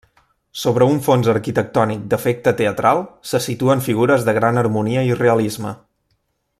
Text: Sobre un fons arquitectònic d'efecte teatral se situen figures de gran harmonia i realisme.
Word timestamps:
Sobre 0.59 0.85
un 0.93 1.01
fons 1.07 1.27
arquitectònic 1.33 2.01
d'efecte 2.13 2.53
teatral 2.61 3.03
se 3.33 3.43
situen 3.49 3.87
figures 3.89 4.27
de 4.31 4.37
gran 4.39 4.59
harmonia 4.63 5.05
i 5.11 5.17
realisme. 5.21 5.77